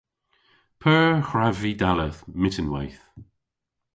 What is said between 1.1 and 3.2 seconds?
hwrav vy dalleth myttinweyth?